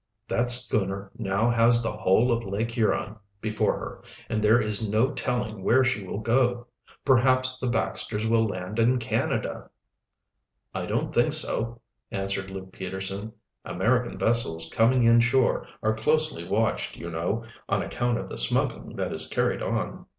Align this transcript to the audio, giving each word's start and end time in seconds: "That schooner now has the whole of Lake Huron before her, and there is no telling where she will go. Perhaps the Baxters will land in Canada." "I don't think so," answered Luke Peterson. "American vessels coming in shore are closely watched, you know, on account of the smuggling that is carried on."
"That 0.27 0.49
schooner 0.49 1.11
now 1.15 1.47
has 1.47 1.83
the 1.83 1.91
whole 1.91 2.31
of 2.31 2.43
Lake 2.43 2.71
Huron 2.71 3.17
before 3.39 3.77
her, 3.77 4.03
and 4.29 4.43
there 4.43 4.59
is 4.59 4.89
no 4.89 5.11
telling 5.13 5.61
where 5.63 5.83
she 5.83 6.03
will 6.03 6.17
go. 6.17 6.65
Perhaps 7.05 7.59
the 7.59 7.67
Baxters 7.69 8.27
will 8.27 8.47
land 8.47 8.79
in 8.79 8.97
Canada." 8.97 9.69
"I 10.73 10.87
don't 10.87 11.13
think 11.13 11.33
so," 11.33 11.81
answered 12.09 12.49
Luke 12.49 12.71
Peterson. 12.71 13.33
"American 13.63 14.17
vessels 14.17 14.71
coming 14.73 15.03
in 15.03 15.19
shore 15.19 15.67
are 15.83 15.93
closely 15.93 16.47
watched, 16.47 16.97
you 16.97 17.11
know, 17.11 17.45
on 17.69 17.83
account 17.83 18.17
of 18.17 18.27
the 18.27 18.39
smuggling 18.39 18.95
that 18.95 19.13
is 19.13 19.27
carried 19.27 19.61
on." 19.61 20.07